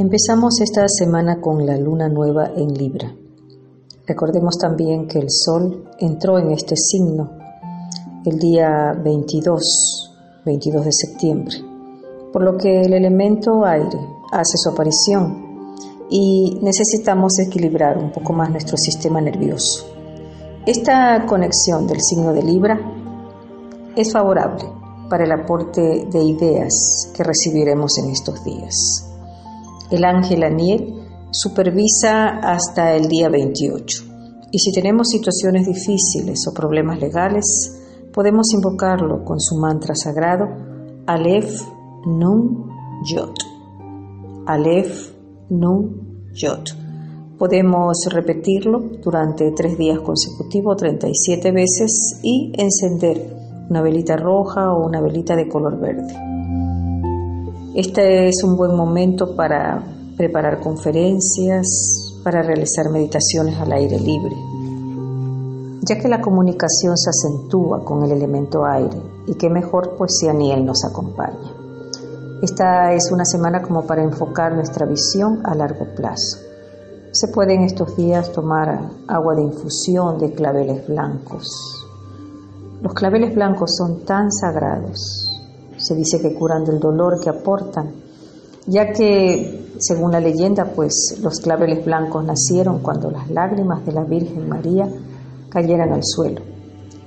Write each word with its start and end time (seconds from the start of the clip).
Empezamos 0.00 0.62
esta 0.62 0.88
semana 0.88 1.42
con 1.42 1.66
la 1.66 1.76
luna 1.76 2.08
nueva 2.08 2.52
en 2.56 2.72
Libra. 2.72 3.14
Recordemos 4.06 4.56
también 4.56 5.06
que 5.06 5.18
el 5.18 5.26
Sol 5.28 5.90
entró 5.98 6.38
en 6.38 6.52
este 6.52 6.74
signo 6.74 7.32
el 8.24 8.38
día 8.38 8.94
22, 9.04 10.42
22 10.46 10.84
de 10.86 10.92
septiembre, 10.92 11.56
por 12.32 12.42
lo 12.42 12.56
que 12.56 12.80
el 12.80 12.94
elemento 12.94 13.62
aire 13.66 13.98
hace 14.32 14.56
su 14.56 14.70
aparición 14.70 15.66
y 16.08 16.58
necesitamos 16.62 17.38
equilibrar 17.38 17.98
un 17.98 18.10
poco 18.10 18.32
más 18.32 18.50
nuestro 18.50 18.78
sistema 18.78 19.20
nervioso. 19.20 19.84
Esta 20.64 21.26
conexión 21.26 21.86
del 21.86 22.00
signo 22.00 22.32
de 22.32 22.42
Libra 22.42 22.80
es 23.94 24.10
favorable 24.10 24.64
para 25.10 25.24
el 25.24 25.32
aporte 25.32 26.06
de 26.10 26.24
ideas 26.24 27.12
que 27.14 27.22
recibiremos 27.22 27.98
en 27.98 28.08
estos 28.08 28.42
días. 28.42 29.09
El 29.90 30.04
ángel 30.04 30.42
Aniel 30.44 30.94
supervisa 31.30 32.38
hasta 32.42 32.94
el 32.94 33.08
día 33.08 33.28
28 33.28 34.10
y 34.52 34.58
si 34.58 34.72
tenemos 34.72 35.08
situaciones 35.08 35.66
difíciles 35.66 36.46
o 36.48 36.54
problemas 36.54 37.00
legales, 37.00 37.44
podemos 38.12 38.52
invocarlo 38.52 39.24
con 39.24 39.40
su 39.40 39.56
mantra 39.56 39.94
sagrado 39.94 40.46
Aleph 41.06 41.62
Nun 42.04 42.68
Yot. 43.12 43.38
Aleph 44.46 45.12
Nun 45.50 46.30
Yot. 46.34 46.76
Podemos 47.38 47.96
repetirlo 48.10 48.80
durante 49.02 49.52
tres 49.52 49.78
días 49.78 50.00
consecutivos, 50.00 50.76
37 50.76 51.52
veces, 51.52 52.20
y 52.22 52.52
encender 52.58 53.36
una 53.70 53.82
velita 53.82 54.16
roja 54.16 54.72
o 54.72 54.84
una 54.84 55.00
velita 55.00 55.36
de 55.36 55.48
color 55.48 55.80
verde. 55.80 56.29
Este 57.74 58.28
es 58.28 58.42
un 58.42 58.56
buen 58.56 58.76
momento 58.76 59.36
para 59.36 59.82
preparar 60.16 60.60
conferencias, 60.60 62.20
para 62.24 62.42
realizar 62.42 62.90
meditaciones 62.90 63.58
al 63.58 63.72
aire 63.72 63.98
libre 63.98 64.36
ya 65.90 65.98
que 65.98 66.08
la 66.08 66.20
comunicación 66.20 66.96
se 66.96 67.10
acentúa 67.10 67.84
con 67.84 68.04
el 68.04 68.12
elemento 68.12 68.64
aire 68.64 69.02
y 69.26 69.34
qué 69.34 69.48
mejor 69.48 69.96
pues 69.96 70.18
si 70.18 70.28
Aniel 70.28 70.64
nos 70.64 70.84
acompaña. 70.84 71.52
Esta 72.42 72.92
es 72.92 73.10
una 73.10 73.24
semana 73.24 73.60
como 73.60 73.86
para 73.86 74.02
enfocar 74.02 74.54
nuestra 74.54 74.86
visión 74.86 75.40
a 75.44 75.54
largo 75.54 75.86
plazo. 75.96 76.38
Se 77.12 77.28
puede 77.28 77.54
en 77.54 77.62
estos 77.62 77.96
días 77.96 78.30
tomar 78.32 78.88
agua 79.08 79.34
de 79.34 79.42
infusión 79.42 80.18
de 80.18 80.32
claveles 80.32 80.86
blancos. 80.86 81.48
Los 82.82 82.94
claveles 82.94 83.34
blancos 83.34 83.74
son 83.76 84.04
tan 84.04 84.30
sagrados. 84.30 85.39
Se 85.90 85.96
dice 85.96 86.20
que 86.20 86.32
curan 86.32 86.64
del 86.64 86.78
dolor 86.78 87.18
que 87.18 87.30
aportan, 87.30 87.90
ya 88.64 88.92
que, 88.92 89.74
según 89.80 90.12
la 90.12 90.20
leyenda, 90.20 90.66
pues 90.66 91.18
los 91.20 91.40
claveles 91.40 91.84
blancos 91.84 92.24
nacieron 92.24 92.78
cuando 92.78 93.10
las 93.10 93.28
lágrimas 93.28 93.84
de 93.84 93.90
la 93.90 94.04
Virgen 94.04 94.48
María 94.48 94.88
cayeran 95.48 95.92
al 95.92 96.04
suelo, 96.04 96.42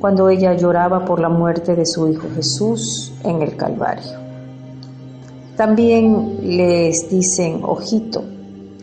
cuando 0.00 0.28
ella 0.28 0.54
lloraba 0.54 1.04
por 1.04 1.20
la 1.20 1.28
muerte 1.28 1.76
de 1.76 1.86
su 1.86 2.08
Hijo 2.08 2.26
Jesús 2.34 3.12
en 3.22 3.40
el 3.42 3.56
Calvario. 3.56 4.18
También 5.56 6.38
les 6.42 7.08
dicen 7.08 7.60
ojito, 7.62 8.24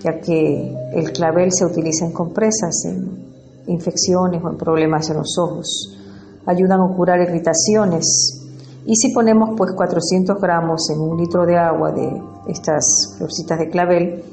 ya 0.02 0.22
que 0.22 0.74
el 0.94 1.12
clavel 1.12 1.52
se 1.52 1.66
utiliza 1.66 2.06
en 2.06 2.14
compresas, 2.14 2.86
en 2.86 3.26
infecciones 3.68 4.42
o 4.42 4.50
en 4.50 4.56
problemas 4.56 5.10
en 5.10 5.18
los 5.18 5.38
ojos. 5.38 5.98
Ayudan 6.46 6.80
a 6.80 6.96
curar 6.96 7.20
irritaciones. 7.20 8.46
Y 8.86 8.96
si 8.96 9.14
ponemos 9.14 9.52
pues 9.58 9.72
400 9.74 10.40
gramos 10.42 10.90
en 10.90 11.00
un 11.00 11.18
litro 11.18 11.46
de 11.46 11.58
agua 11.58 11.92
de 11.92 12.22
estas 12.48 13.16
florcitas 13.18 13.60
de 13.60 13.70
clavel, 13.70 14.24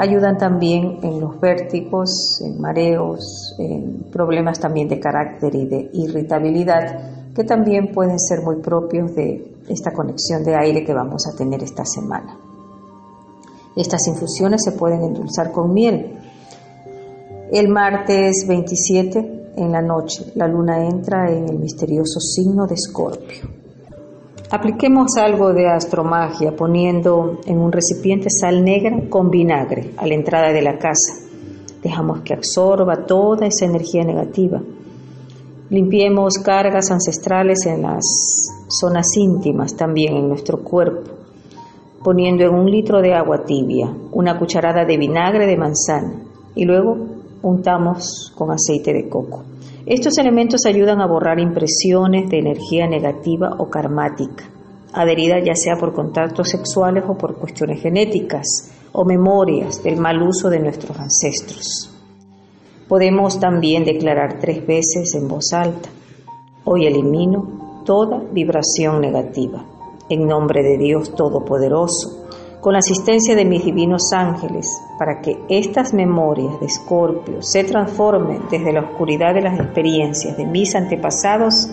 Ayudan 0.00 0.38
también 0.38 0.98
en 1.02 1.20
los 1.20 1.38
vértigos, 1.40 2.40
en 2.42 2.58
mareos, 2.58 3.54
en 3.58 4.04
problemas 4.10 4.58
también 4.58 4.88
de 4.88 4.98
carácter 4.98 5.54
y 5.54 5.66
de 5.66 5.90
irritabilidad, 5.92 7.34
que 7.34 7.44
también 7.44 7.92
pueden 7.92 8.18
ser 8.18 8.40
muy 8.40 8.62
propios 8.62 9.14
de 9.14 9.56
esta 9.68 9.92
conexión 9.92 10.42
de 10.42 10.56
aire 10.56 10.84
que 10.84 10.94
vamos 10.94 11.26
a 11.26 11.36
tener 11.36 11.62
esta 11.62 11.84
semana. 11.84 12.34
Estas 13.76 14.08
infusiones 14.08 14.62
se 14.64 14.72
pueden 14.72 15.02
endulzar 15.02 15.52
con 15.52 15.74
miel. 15.74 16.18
El 17.52 17.68
martes 17.68 18.46
27 18.48 19.52
en 19.56 19.70
la 19.70 19.82
noche, 19.82 20.32
la 20.34 20.48
luna 20.48 20.82
entra 20.82 21.30
en 21.30 21.46
el 21.46 21.58
misterioso 21.58 22.20
signo 22.20 22.66
de 22.66 22.74
Escorpio. 22.74 23.49
Apliquemos 24.52 25.16
algo 25.16 25.52
de 25.52 25.68
astromagia 25.68 26.56
poniendo 26.56 27.38
en 27.46 27.58
un 27.58 27.70
recipiente 27.70 28.30
sal 28.30 28.64
negra 28.64 28.98
con 29.08 29.30
vinagre 29.30 29.92
a 29.96 30.08
la 30.08 30.14
entrada 30.14 30.52
de 30.52 30.60
la 30.60 30.76
casa. 30.76 31.14
Dejamos 31.80 32.22
que 32.22 32.34
absorba 32.34 33.06
toda 33.06 33.46
esa 33.46 33.66
energía 33.66 34.02
negativa. 34.02 34.60
Limpiemos 35.68 36.34
cargas 36.38 36.90
ancestrales 36.90 37.64
en 37.66 37.82
las 37.82 38.04
zonas 38.66 39.06
íntimas, 39.16 39.76
también 39.76 40.16
en 40.16 40.28
nuestro 40.28 40.58
cuerpo, 40.64 41.12
poniendo 42.02 42.42
en 42.42 42.52
un 42.52 42.68
litro 42.68 43.00
de 43.00 43.14
agua 43.14 43.44
tibia 43.44 43.94
una 44.10 44.36
cucharada 44.36 44.84
de 44.84 44.96
vinagre 44.96 45.46
de 45.46 45.56
manzana 45.56 46.24
y 46.56 46.64
luego 46.64 46.96
untamos 47.42 48.32
con 48.36 48.50
aceite 48.50 48.92
de 48.92 49.08
coco. 49.08 49.44
Estos 49.90 50.18
elementos 50.18 50.66
ayudan 50.66 51.00
a 51.00 51.08
borrar 51.08 51.40
impresiones 51.40 52.30
de 52.30 52.38
energía 52.38 52.86
negativa 52.86 53.56
o 53.58 53.68
karmática, 53.68 54.44
adherida 54.92 55.40
ya 55.44 55.56
sea 55.56 55.74
por 55.74 55.92
contactos 55.92 56.48
sexuales 56.48 57.02
o 57.08 57.18
por 57.18 57.34
cuestiones 57.34 57.82
genéticas 57.82 58.70
o 58.92 59.04
memorias 59.04 59.82
del 59.82 59.96
mal 59.96 60.22
uso 60.22 60.48
de 60.48 60.60
nuestros 60.60 60.96
ancestros. 60.96 61.92
Podemos 62.86 63.40
también 63.40 63.82
declarar 63.82 64.38
tres 64.38 64.64
veces 64.64 65.12
en 65.16 65.26
voz 65.26 65.52
alta, 65.52 65.88
hoy 66.66 66.86
elimino 66.86 67.82
toda 67.84 68.22
vibración 68.30 69.00
negativa, 69.00 69.64
en 70.08 70.24
nombre 70.24 70.62
de 70.62 70.78
Dios 70.78 71.16
Todopoderoso, 71.16 72.19
con 72.60 72.74
la 72.74 72.80
asistencia 72.80 73.34
de 73.34 73.44
mis 73.44 73.64
divinos 73.64 74.12
ángeles, 74.12 74.66
para 74.98 75.20
que 75.20 75.38
estas 75.48 75.94
memorias 75.94 76.60
de 76.60 76.66
Escorpio 76.66 77.40
se 77.40 77.64
transformen 77.64 78.42
desde 78.50 78.72
la 78.72 78.82
oscuridad 78.82 79.34
de 79.34 79.40
las 79.40 79.58
experiencias 79.58 80.36
de 80.36 80.44
mis 80.44 80.74
antepasados 80.74 81.70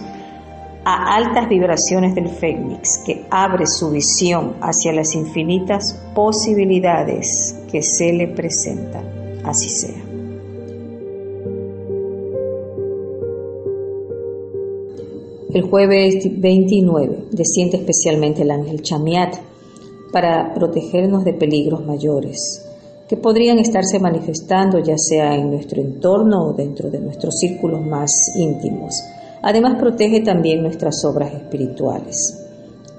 a 0.85 1.15
altas 1.17 1.49
vibraciones 1.49 2.15
del 2.15 2.29
Fénix, 2.29 2.99
que 3.05 3.25
abre 3.29 3.67
su 3.67 3.91
visión 3.91 4.55
hacia 4.61 4.93
las 4.93 5.13
infinitas 5.15 6.01
posibilidades 6.15 7.59
que 7.69 7.83
se 7.83 8.13
le 8.13 8.29
presentan. 8.29 9.03
Así 9.43 9.69
sea. 9.69 10.07
El 15.53 15.63
jueves 15.63 16.27
29 16.39 17.25
desciende 17.31 17.77
especialmente 17.77 18.43
el 18.43 18.51
ángel 18.51 18.81
Chamiat 18.81 19.46
para 20.17 20.51
protegernos 20.51 21.23
de 21.23 21.33
peligros 21.33 21.85
mayores 21.85 22.65
que 23.07 23.17
podrían 23.17 23.59
estarse 23.59 23.99
manifestando 23.99 24.79
ya 24.79 24.95
sea 24.97 25.35
en 25.35 25.51
nuestro 25.51 25.79
entorno 25.79 26.43
o 26.43 26.53
dentro 26.53 26.89
de 26.89 26.99
nuestros 26.99 27.35
círculos 27.35 27.85
más 27.85 28.09
íntimos. 28.35 28.95
Además 29.43 29.79
protege 29.79 30.21
también 30.21 30.63
nuestras 30.63 31.05
obras 31.05 31.35
espirituales. 31.35 32.15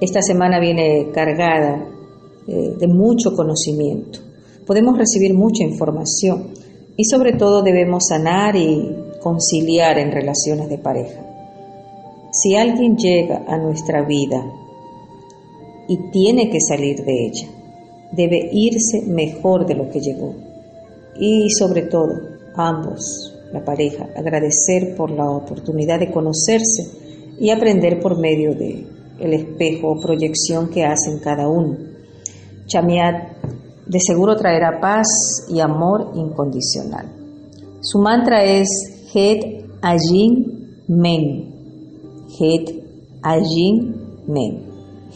Esta 0.00 0.22
semana 0.22 0.60
viene 0.60 1.10
cargada 1.12 1.88
eh, 2.46 2.74
de 2.78 2.86
mucho 2.86 3.34
conocimiento. 3.34 4.20
Podemos 4.64 4.96
recibir 4.96 5.34
mucha 5.34 5.64
información 5.64 6.50
y 6.96 7.04
sobre 7.04 7.32
todo 7.32 7.62
debemos 7.62 8.04
sanar 8.10 8.54
y 8.54 8.94
conciliar 9.20 9.98
en 9.98 10.12
relaciones 10.12 10.68
de 10.68 10.78
pareja. 10.78 11.20
Si 12.30 12.54
alguien 12.54 12.96
llega 12.96 13.42
a 13.48 13.58
nuestra 13.58 14.06
vida 14.06 14.67
y 15.88 16.10
tiene 16.10 16.50
que 16.50 16.60
salir 16.60 17.04
de 17.04 17.26
ella. 17.26 17.48
Debe 18.12 18.50
irse 18.52 19.02
mejor 19.02 19.66
de 19.66 19.74
lo 19.74 19.88
que 19.90 20.00
llegó. 20.00 20.34
Y 21.18 21.50
sobre 21.50 21.82
todo, 21.82 22.14
ambos, 22.54 23.34
la 23.52 23.64
pareja, 23.64 24.08
agradecer 24.16 24.94
por 24.96 25.10
la 25.10 25.30
oportunidad 25.30 25.98
de 25.98 26.12
conocerse 26.12 26.84
y 27.40 27.50
aprender 27.50 28.00
por 28.00 28.18
medio 28.18 28.54
de 28.54 28.86
el 29.18 29.32
espejo 29.32 29.92
o 29.92 30.00
proyección 30.00 30.68
que 30.68 30.84
hacen 30.84 31.18
cada 31.18 31.48
uno. 31.48 31.76
Chamiat 32.66 33.38
de 33.86 34.00
seguro 34.00 34.36
traerá 34.36 34.80
paz 34.80 35.06
y 35.48 35.60
amor 35.60 36.12
incondicional. 36.14 37.06
Su 37.80 37.98
mantra 37.98 38.44
es 38.44 38.68
Het 39.14 39.64
Ajin 39.80 40.82
Men. 40.86 41.54
Het 42.38 42.74
Ajin 43.22 43.94
Men. 44.26 44.62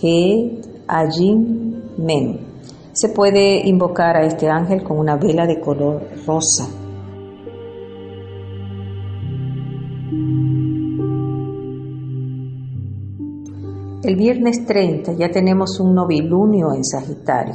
Het 0.01 0.62
Ajin 0.93 1.85
Men. 1.97 2.39
Se 2.93 3.09
puede 3.09 3.67
invocar 3.67 4.15
a 4.15 4.27
este 4.27 4.50
ángel 4.50 4.83
con 4.83 4.99
una 4.99 5.17
vela 5.17 5.47
de 5.47 5.59
color 5.59 6.03
rosa. 6.27 6.69
El 14.05 14.17
viernes 14.17 14.67
30 14.67 15.15
ya 15.15 15.31
tenemos 15.31 15.81
un 15.81 15.94
novilunio 15.94 16.75
en 16.75 16.85
Sagitario. 16.85 17.55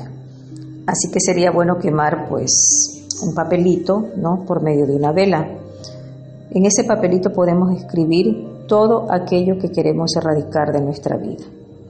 Así 0.88 1.12
que 1.12 1.20
sería 1.20 1.52
bueno 1.52 1.78
quemar 1.78 2.28
pues 2.28 3.06
un 3.22 3.36
papelito, 3.36 4.08
¿no? 4.16 4.46
Por 4.48 4.64
medio 4.64 4.88
de 4.88 4.96
una 4.96 5.12
vela. 5.12 5.48
En 6.50 6.66
ese 6.66 6.86
papelito 6.86 7.32
podemos 7.32 7.76
escribir 7.76 8.66
todo 8.68 9.12
aquello 9.12 9.60
que 9.60 9.70
queremos 9.70 10.16
erradicar 10.16 10.72
de 10.72 10.82
nuestra 10.82 11.18
vida. 11.18 11.44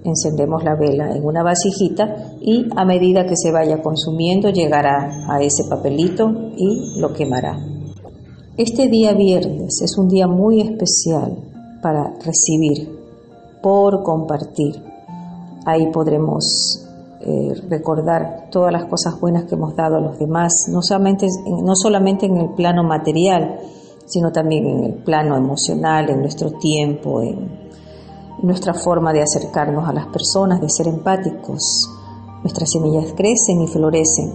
Encendemos 0.03 0.63
la 0.63 0.75
vela 0.75 1.15
en 1.15 1.25
una 1.25 1.44
vasijita 1.44 2.33
y 2.39 2.67
a 2.75 2.85
medida 2.85 3.25
que 3.25 3.35
se 3.35 3.51
vaya 3.51 3.81
consumiendo 3.81 4.49
llegará 4.49 5.25
a 5.29 5.41
ese 5.41 5.65
papelito 5.69 6.31
y 6.55 6.99
lo 6.99 7.13
quemará. 7.13 7.57
Este 8.57 8.88
día 8.88 9.13
viernes 9.13 9.81
es 9.83 9.97
un 9.97 10.07
día 10.07 10.27
muy 10.27 10.61
especial 10.61 11.38
para 11.81 12.13
recibir, 12.25 12.89
por 13.61 14.01
compartir. 14.03 14.81
Ahí 15.65 15.91
podremos 15.91 16.88
eh, 17.19 17.53
recordar 17.69 18.49
todas 18.49 18.71
las 18.71 18.85
cosas 18.85 19.19
buenas 19.19 19.45
que 19.45 19.55
hemos 19.55 19.75
dado 19.75 19.97
a 19.97 19.99
los 19.99 20.17
demás, 20.17 20.67
no 20.71 20.81
solamente, 20.81 21.27
no 21.45 21.75
solamente 21.75 22.25
en 22.25 22.38
el 22.38 22.49
plano 22.53 22.83
material, 22.83 23.59
sino 24.05 24.31
también 24.31 24.65
en 24.65 24.83
el 24.85 24.94
plano 25.03 25.35
emocional, 25.35 26.09
en 26.09 26.21
nuestro 26.21 26.51
tiempo, 26.51 27.21
en 27.21 27.67
nuestra 28.41 28.73
forma 28.73 29.13
de 29.13 29.21
acercarnos 29.21 29.87
a 29.87 29.93
las 29.93 30.07
personas, 30.07 30.61
de 30.61 30.69
ser 30.69 30.87
empáticos. 30.87 31.89
Nuestras 32.43 32.71
semillas 32.71 33.13
crecen 33.15 33.61
y 33.61 33.67
florecen. 33.67 34.33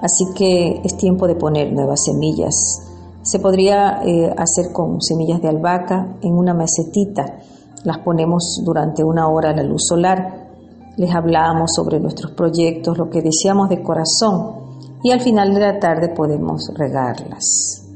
Así 0.00 0.24
que 0.34 0.80
es 0.84 0.96
tiempo 0.96 1.26
de 1.26 1.36
poner 1.36 1.72
nuevas 1.72 2.04
semillas. 2.04 2.82
Se 3.22 3.38
podría 3.38 4.02
eh, 4.04 4.34
hacer 4.36 4.72
con 4.72 5.00
semillas 5.00 5.40
de 5.40 5.48
albahaca 5.48 6.16
en 6.22 6.34
una 6.34 6.54
macetita. 6.54 7.38
Las 7.84 7.98
ponemos 7.98 8.62
durante 8.64 9.04
una 9.04 9.28
hora 9.28 9.50
a 9.50 9.56
la 9.56 9.62
luz 9.62 9.86
solar. 9.86 10.50
Les 10.96 11.14
hablamos 11.14 11.72
sobre 11.74 12.00
nuestros 12.00 12.32
proyectos, 12.32 12.98
lo 12.98 13.08
que 13.08 13.22
deseamos 13.22 13.68
de 13.68 13.82
corazón 13.82 14.62
y 15.02 15.10
al 15.10 15.20
final 15.20 15.52
de 15.54 15.60
la 15.60 15.78
tarde 15.78 16.08
podemos 16.10 16.70
regarlas. 16.76 17.88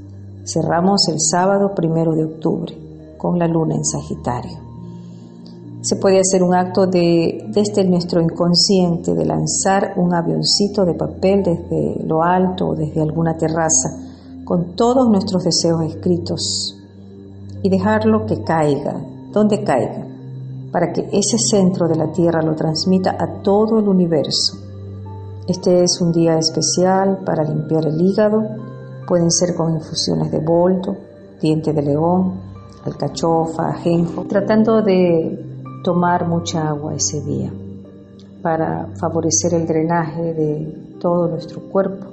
Cerramos 0.45 1.09
el 1.09 1.21
sábado 1.21 1.73
primero 1.75 2.13
de 2.15 2.25
octubre 2.25 2.77
con 3.19 3.39
la 3.39 3.47
luna 3.47 3.75
en 3.75 3.85
Sagitario. 3.85 4.66
Se 5.87 5.95
puede 5.95 6.19
hacer 6.19 6.43
un 6.43 6.53
acto 6.53 6.89
de, 6.89 7.47
desde 7.47 7.85
nuestro 7.85 8.21
inconsciente, 8.21 9.15
de 9.15 9.25
lanzar 9.25 9.95
un 9.97 10.13
avioncito 10.13 10.85
de 10.85 10.95
papel 10.95 11.45
desde 11.45 12.05
lo 12.05 12.25
alto 12.25 12.71
o 12.71 12.75
desde 12.75 13.01
alguna 13.01 13.37
terraza 13.37 13.91
con 14.45 14.75
todos 14.75 15.09
nuestros 15.09 15.45
deseos 15.45 15.85
escritos 15.85 16.77
y 17.63 17.71
dejarlo 17.71 18.27
que 18.27 18.43
caiga, 18.43 19.01
donde 19.31 19.63
caiga, 19.63 20.05
para 20.73 20.93
que 20.93 21.03
ese 21.13 21.39
centro 21.39 21.87
de 21.87 21.95
la 21.95 22.11
Tierra 22.11 22.43
lo 22.43 22.57
transmita 22.57 23.17
a 23.17 23.41
todo 23.43 23.79
el 23.79 23.87
universo. 23.87 24.57
Este 25.47 25.85
es 25.85 26.01
un 26.01 26.11
día 26.11 26.37
especial 26.37 27.21
para 27.25 27.45
limpiar 27.45 27.87
el 27.87 28.01
hígado, 28.01 28.43
Pueden 29.07 29.31
ser 29.31 29.55
con 29.55 29.73
infusiones 29.73 30.33
de 30.33 30.41
boldo, 30.41 30.97
diente 31.41 31.73
de 31.73 31.81
león, 31.81 32.41
alcachofa, 32.85 33.69
ajenjo, 33.69 34.25
tratando 34.25 34.83
de 34.83 35.56
tomar 35.87 36.27
mucha 36.27 36.69
agua 36.69 36.97
ese 36.97 37.21
día 37.21 37.53
para 38.43 38.89
favorecer 38.99 39.55
el 39.55 39.69
drenaje 39.69 40.35
de 40.35 40.97
todo 41.01 41.29
nuestro 41.29 41.61
cuerpo. 41.61 42.09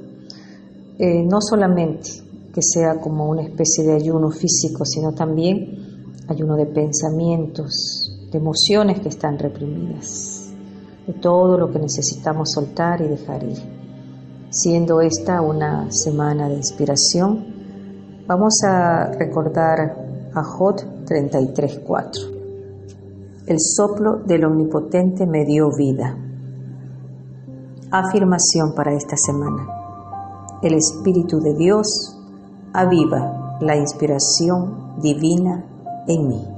Eh, 0.99 1.23
no 1.23 1.41
solamente 1.41 2.11
que 2.53 2.61
sea 2.61 3.01
como 3.01 3.27
una 3.27 3.41
especie 3.41 3.83
de 3.83 3.95
ayuno 3.95 4.29
físico, 4.29 4.85
sino 4.85 5.13
también 5.13 6.13
ayuno 6.27 6.55
de 6.55 6.67
pensamientos, 6.67 8.15
de 8.31 8.37
emociones 8.37 8.99
que 8.99 9.09
están 9.09 9.39
reprimidas, 9.39 10.53
de 11.07 11.13
todo 11.13 11.57
lo 11.57 11.71
que 11.71 11.79
necesitamos 11.79 12.51
soltar 12.51 13.01
y 13.01 13.07
dejar 13.07 13.43
ir. 13.43 13.57
Siendo 14.51 15.01
esta 15.01 15.41
una 15.41 15.91
semana 15.91 16.47
de 16.47 16.57
inspiración, 16.57 17.43
vamos 18.27 18.53
a 18.67 19.13
recordar 19.13 20.29
a 20.31 20.43
Jot 20.43 21.05
33.4. 21.07 22.32
El 23.45 23.57
soplo 23.59 24.19
del 24.25 24.45
Omnipotente 24.45 25.27
me 25.27 25.43
dio 25.43 25.69
vida. 25.75 26.17
Afirmación 27.91 28.73
para 28.73 28.93
esta 28.93 29.17
semana. 29.17 29.67
El 30.61 30.75
Espíritu 30.75 31.41
de 31.41 31.53
Dios 31.53 32.17
aviva 32.71 33.57
la 33.59 33.75
inspiración 33.75 34.95
divina 35.01 35.65
en 36.07 36.27
mí. 36.29 36.52